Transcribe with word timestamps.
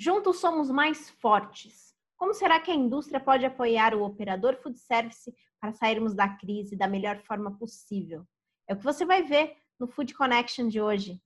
Juntos 0.00 0.38
somos 0.38 0.70
mais 0.70 1.10
fortes. 1.10 1.92
Como 2.16 2.32
será 2.32 2.60
que 2.60 2.70
a 2.70 2.74
indústria 2.74 3.18
pode 3.18 3.44
apoiar 3.44 3.96
o 3.96 4.04
operador 4.04 4.54
food 4.62 4.78
service 4.78 5.34
para 5.60 5.72
sairmos 5.72 6.14
da 6.14 6.28
crise 6.28 6.76
da 6.76 6.86
melhor 6.86 7.18
forma 7.22 7.58
possível? 7.58 8.24
É 8.68 8.74
o 8.74 8.76
que 8.76 8.84
você 8.84 9.04
vai 9.04 9.24
ver 9.24 9.56
no 9.76 9.88
Food 9.88 10.14
Connection 10.14 10.68
de 10.68 10.80
hoje. 10.80 11.20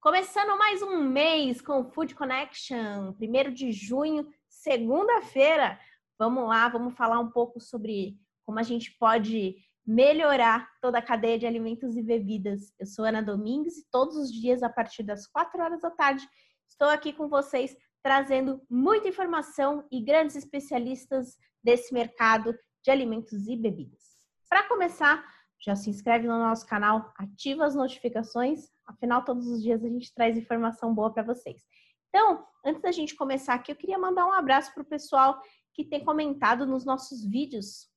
Começando 0.00 0.58
mais 0.58 0.82
um 0.82 1.04
mês 1.04 1.60
com 1.60 1.82
o 1.82 1.84
Food 1.84 2.16
Connection, 2.16 3.14
1 3.20 3.54
de 3.54 3.70
junho, 3.70 4.28
segunda-feira. 4.48 5.78
Vamos 6.18 6.48
lá, 6.48 6.68
vamos 6.68 6.96
falar 6.96 7.20
um 7.20 7.30
pouco 7.30 7.60
sobre 7.60 8.18
como 8.44 8.58
a 8.58 8.64
gente 8.64 8.90
pode 8.98 9.54
melhorar 9.86 10.68
toda 10.80 10.98
a 10.98 11.02
cadeia 11.02 11.38
de 11.38 11.46
alimentos 11.46 11.96
e 11.96 12.02
bebidas. 12.02 12.72
Eu 12.78 12.86
sou 12.86 13.04
Ana 13.04 13.22
Domingues 13.22 13.78
e 13.78 13.86
todos 13.90 14.16
os 14.16 14.32
dias, 14.32 14.62
a 14.62 14.68
partir 14.68 15.02
das 15.02 15.26
4 15.26 15.60
horas 15.60 15.80
da 15.80 15.90
tarde, 15.90 16.26
estou 16.68 16.88
aqui 16.88 17.12
com 17.12 17.28
vocês 17.28 17.76
trazendo 18.02 18.60
muita 18.68 19.08
informação 19.08 19.86
e 19.90 20.00
grandes 20.00 20.36
especialistas 20.36 21.36
desse 21.62 21.94
mercado 21.94 22.54
de 22.82 22.90
alimentos 22.90 23.46
e 23.46 23.56
bebidas. 23.56 24.02
Para 24.48 24.68
começar, 24.68 25.24
já 25.64 25.76
se 25.76 25.88
inscreve 25.88 26.26
no 26.26 26.38
nosso 26.38 26.66
canal, 26.66 27.12
ativa 27.16 27.64
as 27.64 27.74
notificações, 27.74 28.68
afinal, 28.86 29.24
todos 29.24 29.46
os 29.46 29.62
dias 29.62 29.84
a 29.84 29.88
gente 29.88 30.12
traz 30.12 30.36
informação 30.36 30.92
boa 30.92 31.12
para 31.12 31.22
vocês. 31.22 31.62
Então, 32.08 32.44
antes 32.66 32.82
da 32.82 32.90
gente 32.90 33.14
começar 33.14 33.54
aqui, 33.54 33.70
eu 33.70 33.76
queria 33.76 33.98
mandar 33.98 34.26
um 34.26 34.32
abraço 34.32 34.74
para 34.74 34.82
o 34.82 34.86
pessoal 34.86 35.40
que 35.72 35.84
tem 35.84 36.04
comentado 36.04 36.66
nos 36.66 36.84
nossos 36.84 37.24
vídeos 37.24 37.88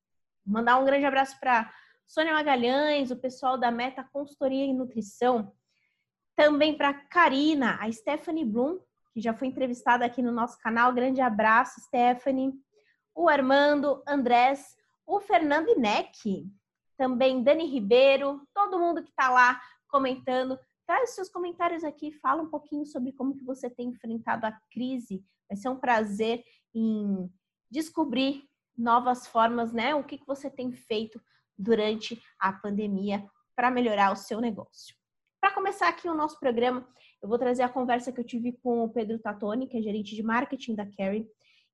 Mandar 0.46 0.78
um 0.78 0.86
grande 0.86 1.06
abraço 1.06 1.40
para 1.40 1.74
Sônia 2.06 2.34
Magalhães, 2.34 3.10
o 3.10 3.16
pessoal 3.16 3.58
da 3.58 3.72
Meta 3.72 4.04
Consultoria 4.04 4.64
em 4.64 4.76
Nutrição. 4.76 5.52
Também 6.36 6.78
para 6.78 6.94
Karina, 6.94 7.80
a 7.82 7.92
Stephanie 7.92 8.46
Bloom, 8.46 8.80
que 9.12 9.20
já 9.20 9.34
foi 9.34 9.48
entrevistada 9.48 10.06
aqui 10.06 10.22
no 10.22 10.32
nosso 10.32 10.60
canal. 10.60 10.94
Grande 10.94 11.20
abraço, 11.20 11.82
Stephanie. 11.82 12.54
O 13.16 13.28
Armando, 13.28 14.04
Andrés, 14.06 14.76
o 15.08 15.20
Fernando 15.20 15.70
Inek, 15.70 16.46
também 16.98 17.42
Dani 17.42 17.66
Ribeiro, 17.66 18.46
todo 18.54 18.80
mundo 18.80 19.02
que 19.02 19.10
está 19.10 19.32
lá 19.32 19.60
comentando. 19.88 20.60
Traz 20.86 21.12
seus 21.12 21.30
comentários 21.30 21.84
aqui, 21.84 22.12
fala 22.12 22.44
um 22.44 22.50
pouquinho 22.50 22.86
sobre 22.86 23.12
como 23.14 23.36
que 23.36 23.44
você 23.44 23.70
tem 23.70 23.90
enfrentado 23.90 24.46
a 24.46 24.52
crise. 24.72 25.24
Vai 25.50 25.58
ser 25.58 25.70
um 25.70 25.80
prazer 25.80 26.44
em 26.74 27.32
descobrir 27.72 28.48
novas 28.78 29.28
formas, 29.28 29.72
né? 29.72 29.96
O 29.96 30.04
que, 30.04 30.18
que 30.18 30.28
você 30.28 30.50
tem 30.50 30.72
feito 30.72 31.22
durante 31.58 32.22
a 32.40 32.52
pandemia 32.52 33.26
para 33.56 33.72
melhorar 33.72 34.12
o 34.12 34.16
seu 34.16 34.42
negócio. 34.42 34.96
Para 35.40 35.54
começar 35.54 35.88
aqui 35.88 36.10
o 36.10 36.16
nosso 36.16 36.40
programa, 36.40 36.88
eu 37.22 37.30
vou 37.30 37.38
trazer 37.38 37.64
a 37.64 37.70
conversa 37.70 38.12
que 38.12 38.20
eu 38.20 38.26
tive 38.26 38.54
com 38.64 38.84
o 38.84 38.90
Pedro 38.90 39.20
Tatoni, 39.20 39.68
que 39.68 39.78
é 39.78 39.82
gerente 39.82 40.16
de 40.16 40.24
marketing 40.24 40.76
da 40.76 40.86
Carrie, 40.86 41.28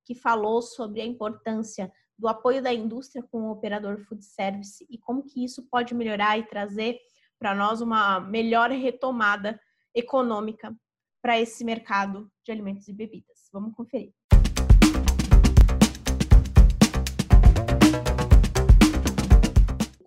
que 0.05 0.13
falou 0.13 0.61
sobre 0.61 1.02
a 1.02 1.05
importância 1.05 1.91
do 2.17 2.27
apoio 2.27 2.61
da 2.61 2.73
indústria 2.73 3.23
com 3.23 3.44
o 3.44 3.52
operador 3.52 3.97
food 4.05 4.23
service 4.23 4.85
e 4.89 4.97
como 4.97 5.23
que 5.23 5.44
isso 5.44 5.67
pode 5.69 5.95
melhorar 5.95 6.38
e 6.38 6.44
trazer 6.44 6.99
para 7.39 7.55
nós 7.55 7.81
uma 7.81 8.19
melhor 8.19 8.69
retomada 8.69 9.59
econômica 9.95 10.75
para 11.22 11.39
esse 11.39 11.63
mercado 11.63 12.31
de 12.44 12.52
alimentos 12.52 12.88
e 12.88 12.94
bebidas. 12.94 13.49
Vamos 13.52 13.73
conferir. 13.73 14.13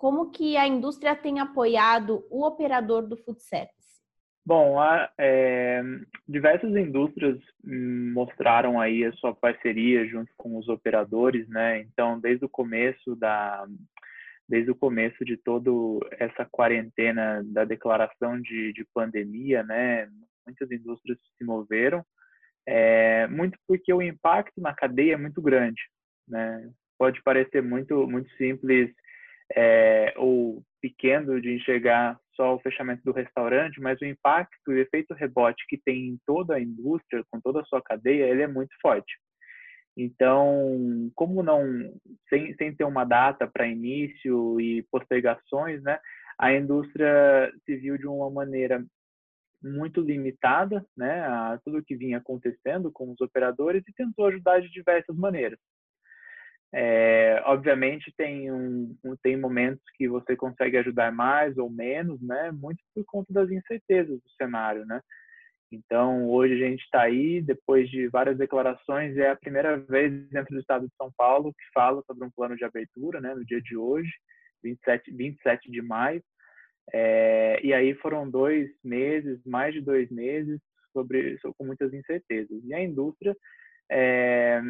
Como 0.05 0.30
que 0.30 0.55
a 0.55 0.69
indústria 0.69 1.16
tem 1.16 1.41
apoiado 1.41 2.27
o 2.28 2.44
operador 2.44 3.08
do 3.08 3.16
food 3.16 3.42
service? 3.42 4.02
Bom, 4.44 4.78
a, 4.78 5.11
é, 5.16 5.83
diversas 6.28 6.77
indústrias 6.77 7.38
mostraram 7.64 8.78
aí 8.78 9.02
a 9.02 9.14
sua 9.14 9.34
parceria 9.34 10.06
junto 10.06 10.30
com 10.36 10.58
os 10.58 10.68
operadores, 10.68 11.48
né? 11.48 11.80
Então, 11.80 12.20
desde 12.20 12.45
o 12.45 12.51
começo 12.51 13.17
da 13.17 13.67
desde 14.46 14.70
o 14.70 14.74
começo 14.74 15.24
de 15.24 15.39
toda 15.39 15.70
essa 16.18 16.45
quarentena 16.45 17.42
da 17.42 17.64
declaração 17.64 18.39
de, 18.39 18.74
de 18.74 18.86
pandemia, 18.92 19.62
né? 19.62 20.07
Muitas 20.46 20.70
indústrias 20.70 21.18
se 21.39 21.45
moveram, 21.45 22.05
é, 22.67 23.27
muito 23.28 23.58
porque 23.67 23.90
o 23.90 24.02
impacto 24.02 24.61
na 24.61 24.74
cadeia 24.74 25.14
é 25.14 25.17
muito 25.17 25.40
grande, 25.40 25.80
né? 26.28 26.70
Pode 26.98 27.23
parecer 27.23 27.62
muito 27.62 28.07
muito 28.07 28.30
simples 28.36 28.95
é, 29.54 30.12
ou 30.16 30.62
pequeno 30.80 31.40
de 31.40 31.54
enxergar 31.54 32.18
só 32.34 32.54
o 32.54 32.60
fechamento 32.60 33.02
do 33.04 33.12
restaurante, 33.12 33.80
mas 33.80 34.00
o 34.00 34.04
impacto 34.04 34.72
e 34.72 34.74
o 34.74 34.78
efeito 34.78 35.14
rebote 35.14 35.64
que 35.68 35.78
tem 35.78 36.08
em 36.08 36.18
toda 36.26 36.56
a 36.56 36.60
indústria, 36.60 37.24
com 37.30 37.40
toda 37.40 37.60
a 37.60 37.64
sua 37.64 37.80
cadeia, 37.80 38.24
ele 38.24 38.42
é 38.42 38.48
muito 38.48 38.74
forte. 38.82 39.14
Então, 39.96 41.10
como 41.14 41.42
não, 41.42 41.62
sem, 42.28 42.52
sem 42.56 42.74
ter 42.74 42.84
uma 42.84 43.04
data 43.04 43.46
para 43.46 43.68
início 43.68 44.60
e 44.60 44.82
postergações, 44.90 45.80
né, 45.82 46.00
a 46.38 46.52
indústria 46.52 47.52
se 47.64 47.76
viu 47.76 47.96
de 47.96 48.06
uma 48.06 48.28
maneira 48.28 48.84
muito 49.62 50.00
limitada, 50.00 50.84
né, 50.96 51.20
a 51.20 51.58
tudo 51.64 51.84
que 51.84 51.96
vinha 51.96 52.18
acontecendo 52.18 52.90
com 52.92 53.12
os 53.12 53.20
operadores 53.20 53.84
e 53.86 53.94
tentou 53.94 54.26
ajudar 54.26 54.60
de 54.60 54.68
diversas 54.70 55.16
maneiras. 55.16 55.58
É, 56.73 57.41
obviamente 57.47 58.13
tem 58.17 58.51
um, 58.51 58.97
tem 59.23 59.36
momentos 59.36 59.85
que 59.97 60.08
você 60.08 60.35
consegue 60.36 60.77
ajudar 60.79 61.13
mais 61.13 61.57
ou 61.57 61.70
menos, 61.70 62.20
né? 62.20 62.51
Muito 62.51 62.83
por 62.95 63.05
conta 63.05 63.33
das 63.33 63.51
incertezas 63.51 64.17
do 64.20 64.30
cenário, 64.36 64.85
né? 64.85 65.01
Então 65.70 66.29
hoje 66.29 66.55
a 66.55 66.69
gente 66.69 66.83
está 66.83 67.02
aí 67.02 67.41
depois 67.41 67.89
de 67.89 68.08
várias 68.08 68.36
declarações 68.36 69.17
é 69.17 69.30
a 69.30 69.36
primeira 69.36 69.77
vez 69.77 70.13
dentro 70.30 70.55
do 70.55 70.61
Estado 70.61 70.86
de 70.86 70.95
São 70.97 71.13
Paulo 71.17 71.52
que 71.52 71.64
fala 71.73 72.02
sobre 72.07 72.25
um 72.25 72.30
plano 72.30 72.57
de 72.57 72.64
abertura, 72.64 73.20
né? 73.20 73.35
No 73.35 73.45
dia 73.45 73.61
de 73.61 73.77
hoje, 73.77 74.11
27 74.63 75.13
27 75.13 75.70
de 75.70 75.83
maio. 75.83 76.23
É, 76.92 77.61
e 77.64 77.73
aí 77.73 77.95
foram 77.95 78.29
dois 78.29 78.70
meses, 78.83 79.41
mais 79.45 79.73
de 79.73 79.81
dois 79.81 80.11
meses 80.11 80.61
sobre 80.92 81.39
com 81.57 81.64
muitas 81.64 81.92
incertezas. 81.92 82.63
E 82.64 82.75
a 82.75 82.83
indústria 82.83 83.35
é, 83.91 84.61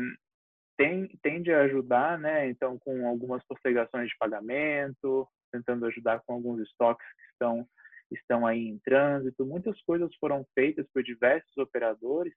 tem, 0.77 1.09
tende 1.23 1.53
a 1.53 1.63
ajudar, 1.63 2.19
né? 2.19 2.49
Então, 2.49 2.79
com 2.79 3.07
algumas 3.09 3.45
postergações 3.47 4.09
de 4.09 4.17
pagamento, 4.19 5.29
tentando 5.53 5.87
ajudar 5.87 6.21
com 6.27 6.35
alguns 6.35 6.61
estoques 6.61 7.07
que 7.07 7.33
estão 7.33 7.67
estão 8.11 8.47
aí 8.47 8.69
em 8.69 8.79
trânsito. 8.79 9.47
Muitas 9.47 9.81
coisas 9.83 10.15
foram 10.17 10.47
feitas 10.55 10.87
por 10.93 11.03
diversos 11.03 11.57
operadores 11.57 12.33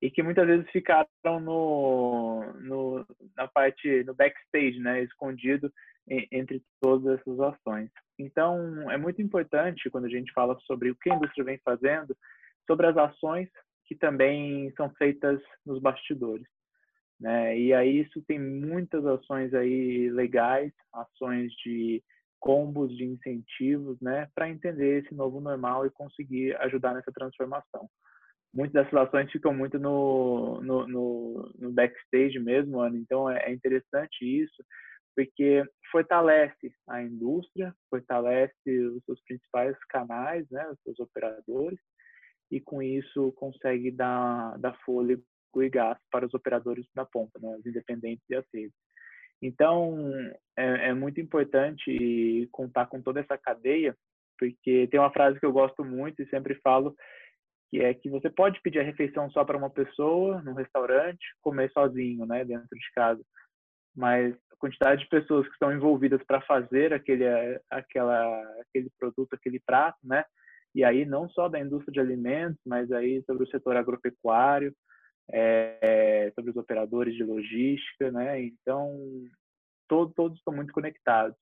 e 0.00 0.10
que 0.10 0.22
muitas 0.22 0.46
vezes 0.46 0.70
ficaram 0.70 1.08
no, 1.40 2.52
no 2.60 3.06
na 3.36 3.48
parte 3.48 4.04
no 4.04 4.14
backstage, 4.14 4.78
né? 4.78 5.02
Escondido 5.02 5.72
entre 6.32 6.62
todas 6.80 7.18
essas 7.18 7.38
ações. 7.40 7.90
Então, 8.18 8.90
é 8.90 8.96
muito 8.96 9.20
importante 9.20 9.90
quando 9.90 10.06
a 10.06 10.10
gente 10.10 10.32
fala 10.32 10.58
sobre 10.60 10.90
o 10.90 10.96
que 10.96 11.10
a 11.10 11.16
indústria 11.16 11.44
vem 11.44 11.58
fazendo, 11.64 12.16
sobre 12.66 12.86
as 12.86 12.96
ações 12.96 13.48
que 13.84 13.94
também 13.94 14.72
são 14.76 14.90
feitas 14.94 15.40
nos 15.66 15.80
bastidores. 15.80 16.46
Né? 17.20 17.58
E 17.58 17.74
aí 17.74 18.00
isso 18.00 18.22
tem 18.22 18.38
muitas 18.38 19.04
ações 19.04 19.52
aí 19.52 20.08
legais, 20.10 20.72
ações 20.92 21.52
de 21.64 22.02
combos 22.40 22.96
de 22.96 23.04
incentivos, 23.04 24.00
né, 24.00 24.28
para 24.34 24.48
entender 24.48 25.02
esse 25.02 25.14
novo 25.14 25.40
normal 25.40 25.84
e 25.84 25.90
conseguir 25.90 26.56
ajudar 26.58 26.94
nessa 26.94 27.12
transformação. 27.12 27.88
Muitas 28.54 28.84
dessas 28.84 29.08
ações 29.08 29.30
ficam 29.30 29.52
muito 29.52 29.78
no, 29.78 30.60
no, 30.62 30.86
no, 30.86 31.52
no 31.58 31.72
backstage 31.72 32.38
mesmo, 32.38 32.80
Ana, 32.80 32.96
então 32.96 33.28
é, 33.28 33.50
é 33.50 33.52
interessante 33.52 34.22
isso, 34.22 34.64
porque 35.16 35.64
fortalece 35.90 36.72
a 36.88 37.02
indústria, 37.02 37.74
fortalece 37.90 38.78
os 38.94 39.04
seus 39.04 39.20
principais 39.24 39.76
canais, 39.88 40.48
né, 40.50 40.66
os 40.70 40.80
seus 40.82 41.00
operadores, 41.00 41.78
e 42.50 42.60
com 42.60 42.80
isso 42.80 43.32
consegue 43.32 43.90
dar, 43.90 44.56
dar 44.58 44.78
fôlego 44.84 45.22
e 45.56 45.68
gasto 45.68 46.02
para 46.10 46.26
os 46.26 46.34
operadores 46.34 46.86
da 46.94 47.04
ponta, 47.04 47.38
né, 47.40 47.56
os 47.58 47.66
independentes 47.66 48.24
e 48.28 48.34
as 48.34 48.44
redes. 48.52 48.74
Então, 49.40 49.96
é, 50.56 50.88
é, 50.88 50.94
muito 50.94 51.20
importante 51.20 52.48
contar 52.50 52.86
com 52.86 53.00
toda 53.00 53.20
essa 53.20 53.38
cadeia, 53.38 53.96
porque 54.38 54.88
tem 54.88 54.98
uma 54.98 55.12
frase 55.12 55.38
que 55.38 55.46
eu 55.46 55.52
gosto 55.52 55.84
muito 55.84 56.22
e 56.22 56.28
sempre 56.28 56.56
falo, 56.56 56.94
que 57.70 57.80
é 57.80 57.92
que 57.94 58.08
você 58.10 58.30
pode 58.30 58.60
pedir 58.62 58.80
a 58.80 58.84
refeição 58.84 59.30
só 59.30 59.44
para 59.44 59.56
uma 59.56 59.70
pessoa, 59.70 60.42
num 60.42 60.54
restaurante, 60.54 61.24
comer 61.40 61.70
sozinho, 61.70 62.26
né, 62.26 62.44
dentro 62.44 62.68
de 62.70 62.92
casa. 62.94 63.22
Mas 63.94 64.34
a 64.52 64.56
quantidade 64.58 65.02
de 65.02 65.08
pessoas 65.08 65.46
que 65.46 65.52
estão 65.52 65.72
envolvidas 65.72 66.22
para 66.24 66.40
fazer 66.42 66.92
aquele, 66.92 67.24
aquela, 67.70 68.60
aquele 68.60 68.90
produto, 68.98 69.34
aquele 69.34 69.60
prato, 69.60 69.98
né, 70.02 70.24
e 70.74 70.84
aí 70.84 71.04
não 71.04 71.28
só 71.30 71.48
da 71.48 71.60
indústria 71.60 71.92
de 71.92 72.00
alimentos, 72.00 72.60
mas 72.66 72.90
aí 72.92 73.22
sobre 73.24 73.44
o 73.44 73.48
setor 73.48 73.76
agropecuário, 73.76 74.74
é, 75.30 76.32
sobre 76.34 76.50
os 76.50 76.56
operadores 76.56 77.14
de 77.14 77.24
logística, 77.24 78.10
né? 78.10 78.40
Então, 78.42 78.96
todo, 79.88 80.12
todos 80.14 80.38
estão 80.38 80.54
muito 80.54 80.72
conectados. 80.72 81.38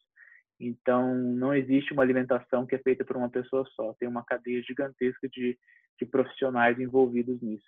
Então, 0.58 1.14
não 1.14 1.54
existe 1.54 1.92
uma 1.92 2.02
alimentação 2.02 2.66
que 2.66 2.74
é 2.74 2.78
feita 2.78 3.04
por 3.04 3.16
uma 3.16 3.28
pessoa 3.28 3.64
só. 3.74 3.92
Tem 3.94 4.08
uma 4.08 4.24
cadeia 4.24 4.62
gigantesca 4.62 5.28
de, 5.28 5.58
de 5.98 6.06
profissionais 6.06 6.80
envolvidos 6.80 7.40
nisso. 7.42 7.66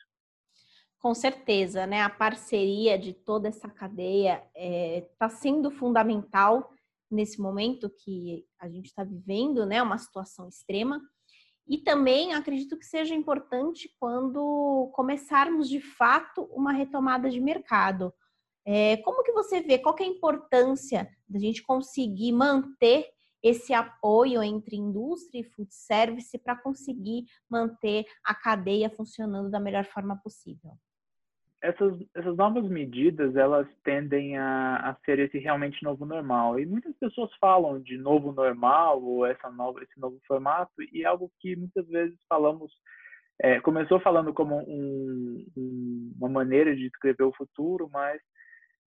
Com 0.99 1.15
certeza, 1.15 1.87
né? 1.87 2.03
A 2.03 2.11
parceria 2.11 2.99
de 2.99 3.13
toda 3.13 3.49
essa 3.49 3.69
cadeia 3.69 4.43
está 4.47 4.51
é, 4.57 5.09
tá 5.19 5.29
sendo 5.29 5.71
fundamental 5.71 6.73
nesse 7.11 7.41
momento 7.41 7.89
que 7.89 8.45
a 8.59 8.69
gente 8.69 8.87
está 8.87 9.05
vivendo, 9.05 9.65
né? 9.65 9.83
Uma 9.83 9.99
situação 9.99 10.49
extrema. 10.49 11.01
E 11.69 11.77
também 11.77 12.33
acredito 12.33 12.79
que 12.79 12.87
seja 12.87 13.15
importante 13.15 13.95
quando 14.01 14.91
começarmos 14.95 15.69
de 15.69 15.81
fato 15.81 16.45
uma 16.45 16.73
retomada 16.73 17.29
de 17.29 17.41
mercado. 17.41 18.13
É, 18.65 18.97
como 18.99 19.23
que 19.23 19.33
você 19.33 19.61
vê? 19.61 19.79
Qual 19.79 19.95
é 19.99 20.03
a 20.03 20.07
importância 20.07 21.09
da 21.29 21.39
gente 21.39 21.63
conseguir 21.63 22.33
manter 22.33 23.07
esse 23.43 23.73
apoio 23.73 24.43
entre 24.43 24.77
indústria 24.77 25.41
e 25.41 25.45
food 25.45 25.73
service 25.73 26.37
para 26.39 26.57
conseguir 26.57 27.27
manter 27.49 28.05
a 28.25 28.35
cadeia 28.35 28.91
funcionando 28.91 29.51
da 29.51 29.61
melhor 29.61 29.85
forma 29.85 30.17
possível? 30.17 30.73
Essas, 31.61 31.95
essas 32.15 32.37
novas 32.37 32.69
medidas 32.69 33.35
elas 33.35 33.67
tendem 33.83 34.37
a, 34.37 34.77
a 34.77 34.95
ser 35.05 35.19
esse 35.19 35.39
realmente 35.39 35.83
novo 35.83 36.07
normal. 36.07 36.59
E 36.59 36.67
muitas 36.67 36.95
pessoas 36.97 37.31
falam 37.41 37.81
de 37.81 37.99
novo 37.99 38.33
normal 38.33 39.03
ou 39.03 39.27
essa 39.27 39.51
nova 39.51 39.83
esse 39.83 39.99
novo 39.99 40.21
formato 40.27 40.73
e 40.93 41.03
é 41.03 41.07
algo 41.07 41.31
que 41.41 41.57
muitas 41.57 41.87
vezes 41.89 42.17
falamos 42.29 42.73
é, 43.41 43.61
começou 43.61 44.01
falando 44.01 44.33
como 44.33 44.57
um, 44.57 45.47
um, 45.57 46.13
uma 46.19 46.29
maneira 46.29 46.75
de 46.75 46.89
descrever 46.89 47.25
o 47.25 47.35
futuro 47.35 47.89
mas 47.93 48.21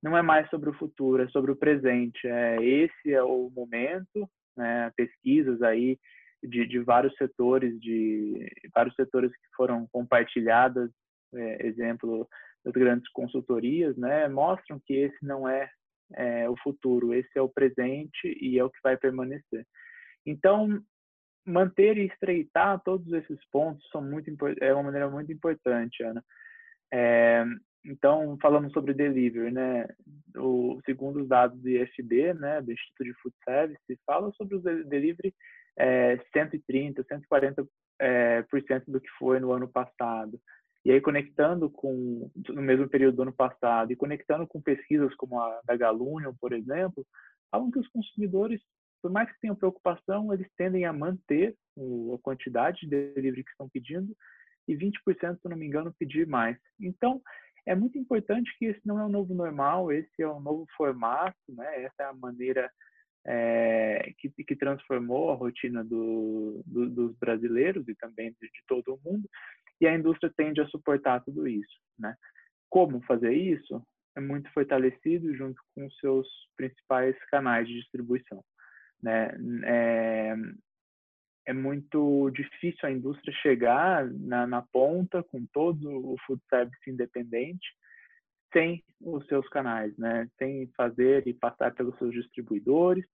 não 0.02 0.18
é 0.18 0.22
mais 0.22 0.50
sobre 0.50 0.70
o 0.70 0.74
futuro 0.74 1.24
é 1.24 1.28
sobre 1.28 1.52
o 1.52 1.56
presente. 1.56 2.26
É 2.26 2.64
esse 2.64 3.14
é 3.14 3.22
o 3.22 3.50
momento 3.54 4.30
né, 4.56 4.92
pesquisas 4.96 5.62
aí 5.62 5.98
de, 6.42 6.66
de 6.66 6.80
vários 6.80 7.14
setores 7.18 7.78
de 7.82 8.50
vários 8.74 8.96
setores 8.96 9.32
que 9.32 9.56
foram 9.56 9.88
compartilhadas 9.92 10.90
é, 11.34 11.68
exemplo 11.68 12.28
das 12.64 12.74
grandes 12.74 13.10
consultorias, 13.12 13.96
né, 13.98 14.28
mostram 14.28 14.80
que 14.86 14.94
esse 14.94 15.26
não 15.26 15.48
é, 15.48 15.70
é, 16.14 16.50
o 16.50 16.56
futuro, 16.58 17.14
esse 17.14 17.30
é 17.36 17.42
o 17.42 17.50
presente 17.50 18.38
e 18.40 18.60
é 18.60 18.64
o 18.64 18.70
que 18.70 18.80
vai 18.84 18.98
permanecer. 18.98 19.66
Então, 20.26 20.82
manter 21.46 21.98
e 21.98 22.06
estreitar 22.06 22.82
todos 22.84 23.12
esses 23.14 23.40
pontos 23.50 23.88
são 23.90 24.02
muito 24.02 24.32
é 24.60 24.74
uma 24.74 24.84
maneira 24.84 25.10
muito 25.10 25.32
importante, 25.32 26.04
Ana. 26.04 26.24
É, 26.94 27.44
então, 27.84 28.38
falando 28.40 28.72
sobre 28.72 28.94
delivery, 28.94 29.52
né, 29.52 29.88
o, 30.38 30.80
segundo 30.86 31.22
os 31.22 31.28
dados 31.28 31.60
do 31.60 31.68
IFB, 31.68 32.34
né, 32.36 32.62
do 32.62 32.72
Instituto 32.72 33.04
de 33.04 33.14
Food 33.22 33.36
Service, 33.44 34.00
fala 34.06 34.32
sobre 34.34 34.56
o 34.56 34.62
delivery 34.62 35.34
é, 35.78 36.18
130, 36.32 37.04
140 37.04 37.68
é, 38.00 38.42
por 38.44 38.62
cento 38.64 38.92
do 38.92 39.02
que 39.02 39.10
foi 39.18 39.40
no 39.40 39.52
ano 39.52 39.68
passado. 39.68 40.40
E 40.84 40.92
aí, 40.92 41.00
conectando 41.00 41.70
com, 41.70 42.32
no 42.50 42.62
mesmo 42.62 42.90
período 42.90 43.18
do 43.18 43.22
ano 43.24 43.34
passado, 43.34 43.92
e 43.92 43.96
conectando 43.96 44.48
com 44.48 44.62
pesquisas 44.62 45.14
como 45.16 45.40
a 45.40 45.62
da 45.64 45.76
Galunion, 45.76 46.34
por 46.40 46.54
exemplo, 46.54 47.06
falam 47.52 47.70
que 47.70 47.80
os 47.80 47.88
consumidores, 47.90 48.60
por 49.02 49.12
mais 49.12 49.32
que 49.32 49.40
tenham 49.40 49.56
preocupação, 49.56 50.34
eles 50.34 50.48
tendem 50.58 50.86
a 50.86 50.94
manter 50.94 51.56
a 51.78 52.18
quantidade 52.24 52.82
de 52.82 52.88
delivery 52.88 53.44
que 53.44 53.52
estão 53.52 53.70
pedindo 53.70 54.16
e 54.68 54.76
20%, 54.76 55.40
se 55.40 55.50
não 55.50 55.58
me 55.58 55.68
engano, 55.68 55.94
pedir 55.98 56.26
mais. 56.26 56.58
Então, 56.80 57.22
é 57.66 57.76
muito 57.76 57.98
importante 57.98 58.52
que 58.58 58.66
esse 58.66 58.82
não 58.86 59.00
é 59.00 59.06
um 59.06 59.10
novo 59.10 59.34
normal, 59.36 59.92
esse 59.92 60.22
é 60.22 60.28
um 60.28 60.40
novo 60.40 60.66
formato, 60.76 61.38
né? 61.50 61.84
essa 61.84 62.04
é 62.04 62.06
a 62.06 62.14
maneira 62.14 62.72
é, 63.26 64.14
que, 64.18 64.30
que, 64.30 64.56
transformou 64.56 65.32
a 65.32 65.36
rotina 65.36 65.84
do, 65.84 66.64
do, 66.66 66.90
dos 66.90 67.16
brasileiros 67.18 67.88
e 67.88 67.94
também 67.94 68.32
de, 68.32 68.48
de 68.48 68.64
todo 68.68 68.96
o 68.96 69.00
mundo 69.04 69.30
e 69.82 69.88
a 69.88 69.96
indústria 69.96 70.32
tende 70.38 70.62
a 70.62 70.68
suportar 70.68 71.24
tudo 71.24 71.48
isso, 71.48 71.76
né? 71.98 72.16
Como 72.70 73.02
fazer 73.02 73.34
isso? 73.34 73.84
É 74.16 74.22
muito 74.22 74.52
fortalecido 74.54 75.36
junto 75.36 75.60
com 75.74 75.90
seus 75.92 76.28
principais 76.56 77.18
canais 77.26 77.68
de 77.68 77.80
distribuição, 77.80 78.44
né? 79.02 79.32
É, 79.66 80.36
é 81.48 81.54
muito 81.54 82.30
difícil 82.30 82.88
a 82.88 82.92
indústria 82.92 83.34
chegar 83.42 84.08
na, 84.12 84.46
na 84.46 84.62
ponta 84.62 85.24
com 85.24 85.46
todo 85.52 85.90
o 85.90 86.16
food 86.28 86.42
service 86.48 86.90
independente 86.90 87.68
sem 88.54 88.84
os 89.00 89.26
seus 89.28 89.48
canais, 89.50 89.98
né? 89.98 90.30
Sem 90.38 90.68
fazer 90.78 91.26
e 91.28 91.34
passar 91.34 91.74
pelos 91.74 91.98
seus 91.98 92.14
distribuidores, 92.14 93.06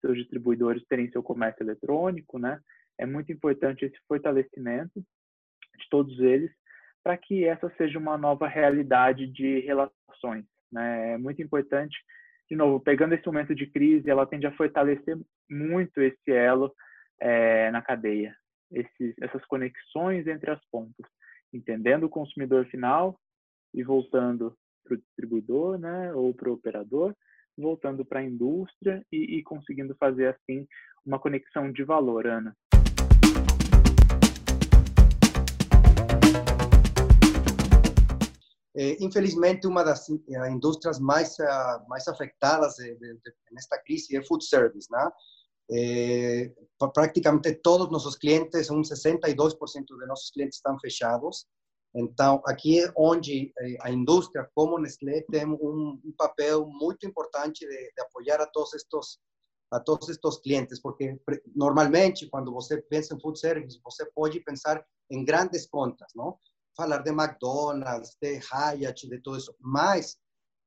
seus 0.00 0.16
distribuidores 0.16 0.84
terem 0.88 1.10
seu 1.12 1.22
comércio 1.22 1.62
eletrônico, 1.62 2.38
né? 2.38 2.58
É 2.98 3.06
muito 3.06 3.30
importante 3.30 3.84
esse 3.84 3.96
fortalecimento 4.08 5.04
de 5.78 5.88
todos 5.88 6.18
eles, 6.20 6.50
para 7.02 7.16
que 7.16 7.44
essa 7.44 7.72
seja 7.76 7.98
uma 7.98 8.18
nova 8.18 8.46
realidade 8.46 9.26
de 9.26 9.60
relações. 9.60 10.44
Né? 10.70 11.14
É 11.14 11.18
muito 11.18 11.40
importante, 11.40 11.96
de 12.50 12.56
novo, 12.56 12.80
pegando 12.80 13.14
esse 13.14 13.26
momento 13.26 13.54
de 13.54 13.66
crise, 13.66 14.10
ela 14.10 14.26
tende 14.26 14.46
a 14.46 14.56
fortalecer 14.56 15.18
muito 15.50 16.00
esse 16.00 16.30
elo 16.30 16.72
é, 17.20 17.70
na 17.70 17.82
cadeia, 17.82 18.34
esses, 18.70 19.14
essas 19.20 19.44
conexões 19.46 20.26
entre 20.26 20.50
as 20.50 20.60
pontas, 20.70 21.06
entendendo 21.52 22.04
o 22.04 22.10
consumidor 22.10 22.66
final 22.66 23.18
e 23.74 23.82
voltando 23.82 24.54
para 24.84 24.94
o 24.94 24.98
distribuidor, 24.98 25.78
né, 25.78 26.12
ou 26.14 26.34
para 26.34 26.48
o 26.48 26.54
operador, 26.54 27.14
voltando 27.56 28.04
para 28.04 28.20
a 28.20 28.24
indústria 28.24 29.04
e, 29.12 29.38
e 29.38 29.42
conseguindo 29.42 29.94
fazer 29.96 30.28
assim 30.28 30.66
uma 31.04 31.18
conexão 31.18 31.72
de 31.72 31.82
valor, 31.84 32.26
Ana. 32.26 32.54
Infelizmente, 39.00 39.66
uma 39.66 39.82
das 39.82 40.08
eh, 40.08 40.50
indústrias 40.50 40.98
mais, 40.98 41.38
uh, 41.38 41.88
mais 41.88 42.06
afetadas 42.06 42.76
nesta 43.50 43.78
crise 43.78 44.16
é 44.16 44.24
food 44.24 44.44
service, 44.44 44.88
né? 44.90 45.10
Eh, 45.70 46.52
praticamente 46.94 47.54
todos 47.56 47.90
nossos 47.90 48.16
clientes, 48.16 48.70
um 48.70 48.82
62% 48.82 49.84
de 49.84 50.06
nossos 50.06 50.30
clientes 50.30 50.56
estão 50.56 50.78
fechados. 50.78 51.46
Então, 51.94 52.42
aqui 52.46 52.80
é 52.80 52.92
onde 52.96 53.52
a 53.80 53.90
indústria, 53.90 54.48
como 54.54 54.78
Nestlé, 54.78 55.22
tem 55.30 55.46
um, 55.46 56.00
um 56.04 56.14
papel 56.16 56.66
muito 56.66 57.06
importante 57.06 57.66
de, 57.66 57.92
de, 57.92 58.00
apoiar 58.02 58.40
a 58.40 58.46
todos 58.46 58.74
estes 58.74 59.18
a 59.70 59.78
todos 59.78 60.08
estes 60.08 60.38
clientes, 60.38 60.80
porque 60.80 61.20
normalmente 61.54 62.26
quando 62.30 62.50
você 62.50 62.80
pensa 62.80 63.14
em 63.14 63.20
food 63.20 63.38
service, 63.38 63.78
você 63.84 64.06
pode 64.14 64.40
pensar 64.40 64.82
em 65.10 65.22
grandes 65.24 65.66
contas, 65.66 66.08
não? 66.14 66.38
Falar 66.78 67.02
de 67.02 67.10
McDonald's, 67.10 68.16
de 68.22 68.38
Hyatt, 68.38 69.08
de 69.08 69.20
todo 69.20 69.36
isso, 69.36 69.52
mas 69.60 70.16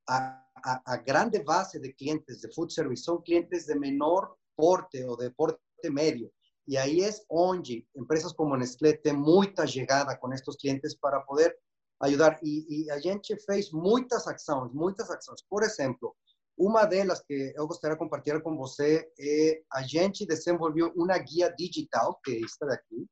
a, 0.09 0.43
a, 0.57 0.93
a, 0.93 0.97
grande 0.97 1.41
base 1.41 1.79
de 1.79 1.93
clientes 1.93 2.41
de 2.41 2.53
food 2.53 2.73
service 2.73 3.03
são 3.03 3.21
clientes 3.21 3.65
de 3.65 3.75
menor 3.75 4.35
porte 4.57 5.01
ou 5.05 5.15
de 5.15 5.29
porte 5.29 5.57
médio. 5.89 6.29
E 6.67 6.77
aí 6.77 7.01
é 7.01 7.09
onde 7.29 7.87
empresas 7.95 8.33
como 8.33 8.57
Nestlé 8.57 8.93
têm 8.97 9.13
muita 9.13 9.65
chegada 9.65 10.17
com 10.17 10.33
estes 10.33 10.57
clientes 10.57 10.95
para 10.95 11.21
poder 11.21 11.57
ajudar. 12.01 12.37
E, 12.43 12.83
e, 12.83 12.91
a 12.91 12.99
gente 12.99 13.35
fez 13.45 13.71
muitas 13.71 14.27
ações, 14.27 14.71
muitas 14.73 15.09
ações. 15.09 15.41
Por 15.49 15.63
exemplo, 15.63 16.13
uma 16.57 16.85
delas 16.85 17.21
que 17.21 17.53
eu 17.55 17.65
gostaria 17.67 17.95
de 17.95 17.99
compartilhar 17.99 18.41
com 18.41 18.57
você 18.57 19.09
é 19.17 19.61
a 19.71 19.81
gente 19.81 20.25
desenvolveu 20.25 20.91
uma 20.95 21.17
guia 21.17 21.49
digital, 21.57 22.19
que 22.23 22.31
é 22.31 22.43
esta 22.43 22.65
daqui. 22.65 23.07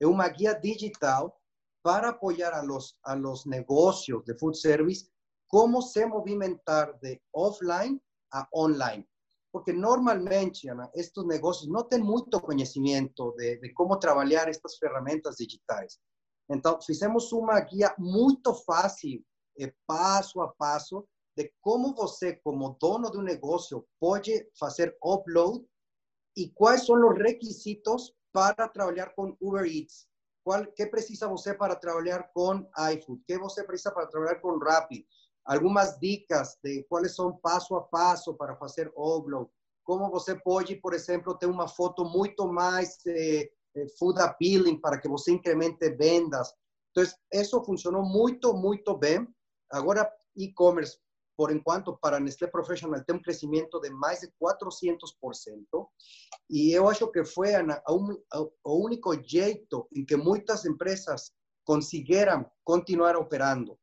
É 0.00 0.06
uma 0.06 0.28
guia 0.28 0.54
digital 0.54 1.39
para 1.82 2.10
apoyar 2.10 2.54
a 2.54 2.62
los, 2.62 2.98
a 3.02 3.16
los 3.16 3.46
negocios 3.46 4.24
de 4.24 4.34
food 4.34 4.54
service 4.54 5.10
cómo 5.50 5.82
se 5.82 6.06
movimentar 6.06 6.98
de 7.00 7.20
offline 7.32 8.00
a 8.32 8.48
online. 8.52 9.06
Porque 9.50 9.72
normalmente 9.72 10.60
estos 10.94 11.26
negocios 11.26 11.68
no 11.68 11.86
tienen 11.86 12.06
mucho 12.06 12.40
conocimiento 12.40 13.34
de, 13.36 13.60
cómo 13.74 13.98
trabajar 13.98 14.48
estas 14.48 14.78
herramientas 14.80 15.36
digitales. 15.36 16.00
Entonces, 16.48 16.96
hicimos 16.96 17.32
una 17.32 17.60
guía 17.62 17.92
muy 17.98 18.40
fácil, 18.64 19.26
eh, 19.56 19.72
paso 19.86 20.42
a 20.42 20.54
paso, 20.54 21.08
de 21.36 21.52
cómo 21.60 21.94
você, 21.94 22.40
como 22.42 22.76
dono 22.80 23.10
de 23.10 23.18
un 23.18 23.24
negocio, 23.24 23.86
puede 23.98 24.50
hacer 24.60 24.96
upload 25.00 25.62
y 26.34 26.52
cuáles 26.52 26.84
son 26.84 27.00
los 27.02 27.16
requisitos 27.16 28.14
para 28.32 28.70
trabajar 28.70 29.12
con 29.16 29.36
Uber 29.40 29.66
Eats, 29.66 30.08
qual, 30.50 30.66
que 30.66 30.84
precisa 30.86 31.28
você 31.28 31.54
para 31.54 31.76
trabalhar 31.76 32.28
com 32.34 32.68
iFood? 32.92 33.22
que 33.24 33.38
você 33.38 33.62
precisa 33.62 33.92
para 33.92 34.08
trabalhar 34.08 34.40
com 34.40 34.58
Rappi? 34.58 35.06
Algumas 35.44 35.96
dicas 36.00 36.58
de 36.60 36.82
quais 36.88 37.14
são 37.14 37.36
passo 37.36 37.76
a 37.76 37.82
passo 37.82 38.34
para 38.34 38.56
fazer 38.56 38.88
upload. 38.96 39.48
Como 39.84 40.10
você 40.10 40.34
pode, 40.34 40.74
por 40.74 40.92
exemplo, 40.92 41.38
ter 41.38 41.46
uma 41.46 41.68
foto 41.68 42.04
muito 42.04 42.48
mais 42.48 42.98
eh, 43.06 43.48
eh, 43.76 43.86
food 43.96 44.20
appealing 44.20 44.80
para 44.80 44.98
que 44.98 45.08
você 45.08 45.30
incremente 45.30 45.88
vendas. 45.90 46.52
Então, 46.90 47.04
isso 47.32 47.64
funcionou 47.64 48.02
muito, 48.02 48.52
muito 48.52 48.96
bem. 48.96 49.24
Agora, 49.70 50.12
e-commerce, 50.36 50.98
por 51.40 51.50
enquanto, 51.50 51.96
para 51.96 52.20
Nestlé 52.20 52.48
Professional 52.48 53.02
tem 53.02 53.16
um 53.16 53.22
crescimento 53.22 53.80
de 53.80 53.88
mais 53.88 54.20
de 54.20 54.30
400%. 54.38 55.88
E 56.50 56.70
eu 56.70 56.86
acho 56.86 57.10
que 57.10 57.24
foi 57.24 57.52
o 58.62 58.84
único 58.84 59.14
jeito 59.26 59.88
em 59.90 60.04
que 60.04 60.18
muitas 60.18 60.66
empresas 60.66 61.32
conseguiram 61.64 62.44
continuar 62.62 63.16
operando. 63.16 63.78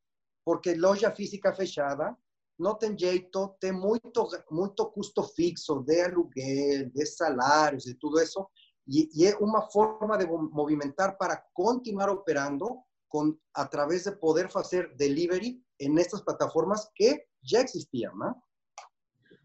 Porque 0.46 0.76
loja 0.76 1.10
física 1.10 1.52
fechada 1.52 2.16
não 2.60 2.76
tem 2.76 2.96
jeito, 2.96 3.56
tem 3.60 3.72
muito, 3.72 4.30
muito 4.52 4.86
custo 4.92 5.24
fixo 5.24 5.80
de 5.80 6.00
aluguel, 6.04 6.92
de 6.92 7.06
salários 7.08 7.88
e 7.88 7.96
tudo 7.96 8.22
isso. 8.22 8.48
E, 8.88 9.10
e 9.16 9.26
é 9.26 9.36
uma 9.38 9.64
forma 9.72 10.16
de 10.16 10.28
movimentar 10.28 11.18
para 11.18 11.44
continuar 11.56 12.12
operando 12.12 12.68
com, 13.10 13.36
através 13.52 14.04
de 14.04 14.12
poder 14.12 14.48
fazer 14.48 14.96
delivery 14.96 15.60
nessas 15.82 16.22
plataformas 16.22 16.90
que 16.96 17.24
já 17.44 17.62
existiam, 17.62 18.16
né? 18.18 18.34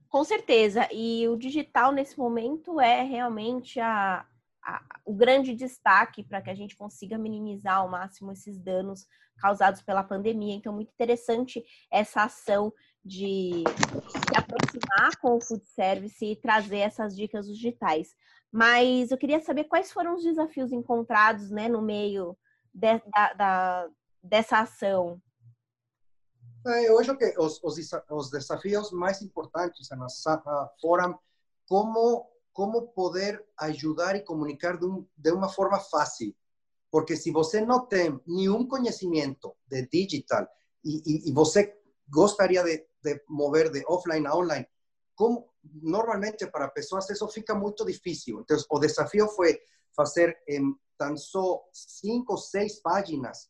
Com 0.08 0.24
certeza. 0.24 0.86
E 0.92 1.26
o 1.28 1.36
digital, 1.36 1.90
nesse 1.90 2.18
momento, 2.18 2.78
é 2.80 3.02
realmente 3.02 3.80
a, 3.80 4.26
a, 4.62 4.82
o 5.06 5.14
grande 5.14 5.54
destaque 5.54 6.22
para 6.22 6.42
que 6.42 6.50
a 6.50 6.54
gente 6.54 6.76
consiga 6.76 7.16
minimizar 7.16 7.76
ao 7.78 7.88
máximo 7.88 8.30
esses 8.30 8.58
danos 8.58 9.06
causados 9.38 9.80
pela 9.82 10.04
pandemia. 10.04 10.54
Então, 10.54 10.72
muito 10.72 10.92
interessante 10.92 11.64
essa 11.90 12.24
ação 12.24 12.72
de 13.04 13.64
se 13.64 14.36
aproximar 14.36 15.16
com 15.20 15.36
o 15.36 15.40
food 15.40 15.66
service 15.66 16.24
e 16.24 16.36
trazer 16.36 16.78
essas 16.78 17.16
dicas 17.16 17.46
digitais. 17.46 18.14
Mas 18.52 19.10
eu 19.10 19.18
queria 19.18 19.40
saber 19.40 19.64
quais 19.64 19.90
foram 19.90 20.14
os 20.14 20.22
desafios 20.22 20.72
encontrados 20.72 21.50
né, 21.50 21.68
no 21.68 21.80
meio 21.80 22.36
de, 22.72 23.00
da, 23.10 23.32
da, 23.32 23.88
dessa 24.22 24.60
ação. 24.60 25.20
Eu 26.64 26.98
acho 26.98 27.16
que 27.16 27.34
os, 27.38 27.60
os, 27.62 27.76
os 28.10 28.30
desafios 28.30 28.92
mais 28.92 29.20
importantes 29.22 29.88
foram 30.80 31.18
como 31.66 32.32
como 32.52 32.88
poder 32.88 33.42
ajudar 33.58 34.14
e 34.16 34.20
comunicar 34.20 34.78
de, 34.78 34.86
um, 34.86 35.06
de 35.16 35.32
uma 35.32 35.48
forma 35.48 35.80
fácil. 35.80 36.34
Porque 36.90 37.16
se 37.16 37.30
você 37.30 37.60
não 37.62 37.86
tem 37.86 38.20
nenhum 38.26 38.66
conhecimento 38.66 39.54
de 39.66 39.86
digital 39.86 40.46
e, 40.84 41.02
e, 41.06 41.30
e 41.30 41.32
você 41.32 41.74
gostaria 42.08 42.62
de, 42.62 42.86
de 43.02 43.22
mover 43.28 43.70
de 43.70 43.82
offline 43.86 44.26
a 44.26 44.36
online, 44.36 44.66
como 45.14 45.50
normalmente 45.64 46.46
para 46.46 46.68
pessoas 46.68 47.08
isso 47.08 47.26
fica 47.28 47.54
muito 47.54 47.84
difícil. 47.86 48.40
Então, 48.40 48.58
o 48.70 48.78
desafio 48.78 49.28
foi 49.28 49.58
fazer 49.96 50.36
em 50.46 50.74
tão 50.98 51.16
só 51.16 51.64
cinco, 51.72 52.36
seis 52.36 52.80
páginas, 52.80 53.48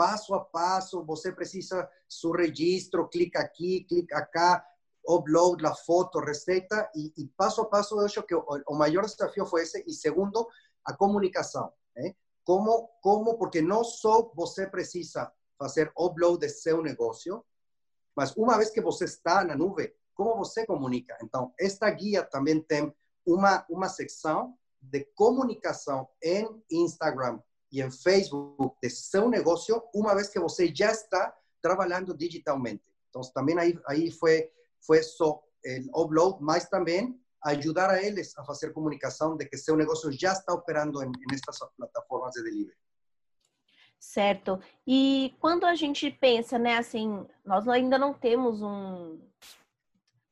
passo 0.00 0.34
a 0.34 0.40
passo, 0.42 1.04
você 1.04 1.30
precisa 1.30 1.86
seu 2.08 2.30
registro, 2.30 3.06
clica 3.06 3.38
aqui, 3.38 3.84
clica 3.84 4.16
acá, 4.16 4.66
upload 5.06 5.62
la 5.62 5.74
foto, 5.74 6.20
receita, 6.20 6.90
e, 6.96 7.12
e 7.18 7.26
passo 7.36 7.60
a 7.60 7.66
passo 7.66 7.96
eu 7.96 8.06
acho 8.06 8.22
que 8.22 8.34
o, 8.34 8.42
o, 8.66 8.74
maior 8.74 9.04
desafio 9.04 9.44
foi 9.44 9.64
esse, 9.64 9.84
e 9.86 9.92
segundo, 9.92 10.48
a 10.86 10.96
comunicação. 10.96 11.70
Né? 11.94 12.14
Como, 12.44 12.88
como, 13.02 13.36
porque 13.36 13.60
não 13.60 13.84
só 13.84 14.32
você 14.34 14.66
precisa 14.66 15.30
fazer 15.58 15.92
upload 15.94 16.38
de 16.38 16.48
seu 16.48 16.80
negócio, 16.80 17.44
mas 18.16 18.34
uma 18.34 18.56
vez 18.56 18.70
que 18.70 18.80
você 18.80 19.04
está 19.04 19.44
na 19.44 19.54
nuvem, 19.54 19.92
como 20.14 20.34
você 20.34 20.64
comunica? 20.64 21.18
Então, 21.22 21.52
esta 21.60 21.90
guia 21.90 22.22
também 22.22 22.58
tem 22.62 22.90
uma, 23.26 23.66
uma 23.68 23.90
secção 23.90 24.56
de 24.80 25.04
comunicação 25.14 26.08
em 26.22 26.62
Instagram 26.70 27.38
e 27.72 27.80
em 27.80 27.90
Facebook 27.90 28.76
de 28.82 28.90
seu 28.90 29.28
negócio, 29.28 29.82
uma 29.94 30.14
vez 30.14 30.28
que 30.28 30.40
você 30.40 30.72
já 30.74 30.90
está 30.90 31.34
trabalhando 31.62 32.16
digitalmente. 32.16 32.82
Então, 33.08 33.22
também 33.34 33.58
aí, 33.58 33.78
aí 33.86 34.10
foi 34.10 34.50
foi 34.80 35.02
só 35.02 35.42
o 35.92 36.02
upload, 36.02 36.38
mas 36.40 36.68
também 36.68 37.20
ajudar 37.44 37.90
a 37.90 38.02
eles 38.02 38.36
a 38.38 38.44
fazer 38.44 38.72
comunicação 38.72 39.36
de 39.36 39.46
que 39.46 39.56
seu 39.56 39.76
negócio 39.76 40.10
já 40.12 40.32
está 40.32 40.52
operando 40.52 41.02
em, 41.02 41.08
em 41.08 41.34
estas 41.34 41.58
plataformas 41.76 42.32
de 42.32 42.42
delivery. 42.42 42.76
Certo. 43.98 44.58
E 44.86 45.34
quando 45.40 45.64
a 45.64 45.74
gente 45.74 46.10
pensa, 46.10 46.58
né, 46.58 46.78
assim, 46.78 47.26
nós 47.44 47.68
ainda 47.68 47.98
não 47.98 48.14
temos 48.14 48.62
um, 48.62 49.20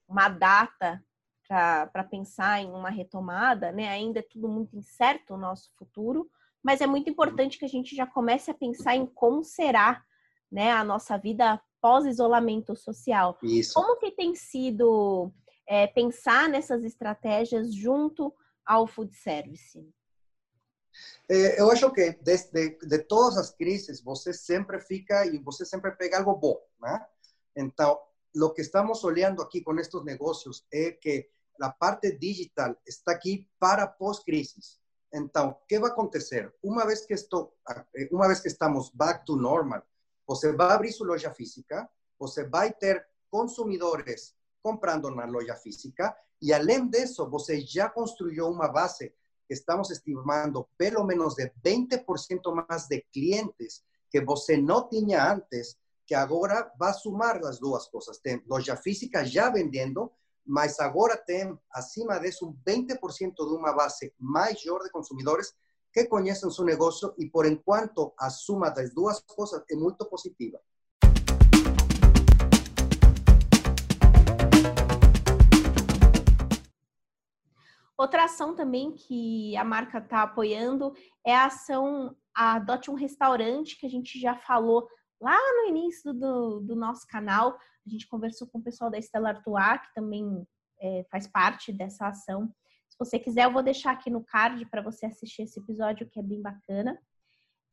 uma 0.08 0.28
data 0.28 1.04
para 1.46 2.04
pensar 2.04 2.60
em 2.60 2.70
uma 2.70 2.90
retomada, 2.90 3.72
né? 3.72 3.88
Ainda 3.88 4.20
é 4.20 4.22
tudo 4.22 4.48
muito 4.48 4.76
incerto 4.76 5.34
o 5.34 5.38
nosso 5.38 5.70
futuro, 5.76 6.30
mas 6.68 6.82
é 6.82 6.86
muito 6.86 7.08
importante 7.08 7.58
que 7.58 7.64
a 7.64 7.68
gente 7.68 7.96
já 7.96 8.06
comece 8.06 8.50
a 8.50 8.54
pensar 8.54 8.94
em 8.94 9.06
como 9.06 9.42
será, 9.42 10.04
né, 10.52 10.70
a 10.70 10.84
nossa 10.84 11.16
vida 11.16 11.58
pós-isolamento 11.80 12.76
social. 12.76 13.38
Isso. 13.42 13.72
Como 13.72 13.96
que 13.96 14.10
tem 14.10 14.34
sido 14.34 15.32
é, 15.66 15.86
pensar 15.86 16.46
nessas 16.46 16.84
estratégias 16.84 17.74
junto 17.74 18.34
ao 18.66 18.86
food 18.86 19.16
service? 19.16 19.82
É, 21.26 21.58
eu 21.58 21.70
acho 21.70 21.90
que 21.90 22.12
de, 22.20 22.78
de, 22.86 22.98
todas 22.98 23.38
as 23.38 23.50
crises, 23.50 24.02
você 24.02 24.34
sempre 24.34 24.78
fica 24.78 25.24
e 25.24 25.38
você 25.38 25.64
sempre 25.64 25.90
pega 25.92 26.18
algo 26.18 26.36
bom, 26.36 26.60
né? 26.82 27.02
Então, 27.56 27.98
o 28.36 28.50
que 28.50 28.60
estamos 28.60 29.02
olhando 29.04 29.40
aqui 29.40 29.62
com 29.62 29.74
estes 29.78 30.04
negócios 30.04 30.66
é 30.70 30.92
que 30.92 31.30
a 31.62 31.70
parte 31.70 32.12
digital 32.12 32.76
está 32.86 33.12
aqui 33.12 33.48
para 33.58 33.86
pós-crisis. 33.86 34.78
Então, 35.12 35.50
o 35.50 35.66
que 35.66 35.78
vai 35.78 35.90
acontecer? 35.90 36.54
Uma 36.62 36.86
vez 36.86 37.06
que 37.06 37.14
estou, 37.14 37.54
eh, 37.96 38.08
uma 38.12 38.26
vez 38.26 38.40
que 38.40 38.48
estamos 38.48 38.90
back 38.90 39.24
to 39.24 39.36
normal, 39.36 39.82
você 40.26 40.52
vai 40.52 40.72
abrir 40.72 40.92
sua 40.92 41.06
loja 41.06 41.32
física, 41.32 41.88
você 42.18 42.44
vai 42.44 42.72
ter 42.72 43.06
consumidores 43.30 44.34
comprando 44.62 45.10
na 45.10 45.24
loja 45.24 45.54
física 45.54 46.14
e 46.40 46.52
além 46.52 46.88
disso, 46.88 47.28
você 47.28 47.60
já 47.60 47.88
construiu 47.88 48.48
uma 48.48 48.68
base 48.68 49.12
que 49.46 49.54
estamos 49.54 49.90
estimando 49.90 50.68
pelo 50.76 51.04
menos 51.04 51.34
de 51.34 51.50
20% 51.64 52.66
mais 52.68 52.86
de 52.86 53.00
clientes 53.12 53.82
que 54.10 54.20
você 54.20 54.56
não 54.56 54.88
tinha 54.88 55.32
antes, 55.32 55.76
que 56.06 56.14
agora 56.14 56.72
vai 56.78 56.92
sumar 56.94 57.44
as 57.44 57.58
duas 57.58 57.88
coisas. 57.88 58.18
Tem 58.18 58.42
loja 58.46 58.76
física 58.76 59.24
já 59.24 59.50
vendendo, 59.50 60.10
mas 60.48 60.80
agora 60.80 61.14
tem 61.14 61.56
acima 61.70 62.18
disso 62.18 62.48
um 62.48 62.56
20% 62.66 63.34
de 63.34 63.54
uma 63.54 63.70
base 63.74 64.14
maior 64.18 64.82
de 64.82 64.90
consumidores 64.90 65.54
que 65.92 66.06
conhecem 66.06 66.50
seu 66.50 66.64
negócio 66.64 67.14
e, 67.18 67.28
por 67.28 67.44
enquanto, 67.44 68.14
a 68.18 68.30
suma 68.30 68.70
das 68.70 68.94
duas 68.94 69.20
coisas 69.20 69.62
é 69.70 69.76
muito 69.76 70.06
positiva. 70.06 70.58
Outra 77.94 78.24
ação 78.24 78.54
também 78.54 78.92
que 78.92 79.54
a 79.54 79.64
marca 79.64 79.98
está 79.98 80.22
apoiando 80.22 80.94
é 81.26 81.34
a 81.34 81.46
ação 81.46 82.16
Adote 82.34 82.90
um 82.90 82.94
Restaurante, 82.94 83.78
que 83.78 83.84
a 83.84 83.90
gente 83.90 84.18
já 84.18 84.34
falou 84.34 84.88
lá 85.20 85.36
no 85.56 85.68
início 85.68 86.14
do, 86.14 86.60
do 86.60 86.76
nosso 86.76 87.06
canal. 87.06 87.58
A 87.88 87.90
gente 87.90 88.06
conversou 88.06 88.46
com 88.46 88.58
o 88.58 88.62
pessoal 88.62 88.90
da 88.90 88.98
Estela 88.98 89.30
Artois, 89.30 89.80
que 89.80 89.94
também 89.94 90.46
é, 90.78 91.06
faz 91.10 91.26
parte 91.26 91.72
dessa 91.72 92.06
ação. 92.06 92.52
Se 92.86 92.98
você 92.98 93.18
quiser, 93.18 93.46
eu 93.46 93.52
vou 93.52 93.62
deixar 93.62 93.92
aqui 93.92 94.10
no 94.10 94.22
card 94.22 94.66
para 94.66 94.82
você 94.82 95.06
assistir 95.06 95.42
esse 95.42 95.58
episódio, 95.58 96.06
que 96.06 96.20
é 96.20 96.22
bem 96.22 96.42
bacana. 96.42 96.98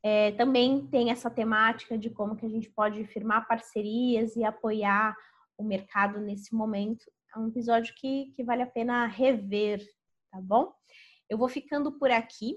É, 0.02 0.32
também 0.34 0.88
tem 0.88 1.12
essa 1.12 1.30
temática 1.30 1.98
de 1.98 2.10
como 2.10 2.36
que 2.38 2.46
a 2.46 2.50
gente 2.50 2.70
pode 2.70 3.04
firmar 3.08 3.46
parcerias 3.46 4.38
e 4.38 4.44
apoiar 4.46 5.14
o 5.58 5.64
mercado 5.66 6.22
nesse 6.22 6.56
momento. 6.56 7.04
É 7.36 7.40
um 7.40 7.50
episódio 7.50 7.94
que, 7.98 8.32
que 8.38 8.44
vale 8.44 8.62
a 8.62 8.68
pena 8.68 9.06
rever, 9.08 9.86
tá 10.32 10.40
bom? 10.40 10.72
Eu 11.30 11.38
vou 11.38 11.50
ficando 11.50 11.92
por 11.92 12.10
aqui. 12.10 12.56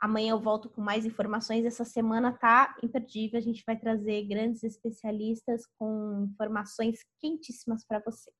Amanhã 0.00 0.32
eu 0.32 0.40
volto 0.40 0.68
com 0.68 0.80
mais 0.80 1.04
informações. 1.06 1.64
Essa 1.64 1.84
semana 1.84 2.32
tá 2.32 2.76
imperdível. 2.82 3.38
A 3.38 3.42
gente 3.42 3.62
vai 3.66 3.76
trazer 3.78 4.24
grandes 4.26 4.62
especialistas 4.62 5.62
com 5.78 6.28
informações 6.30 7.00
quentíssimas 7.20 7.84
para 7.86 8.00
você, 8.00 8.30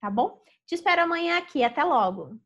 tá 0.00 0.10
bom? 0.10 0.42
Te 0.66 0.74
espero 0.74 1.02
amanhã 1.02 1.38
aqui. 1.38 1.62
Até 1.62 1.84
logo! 1.84 2.38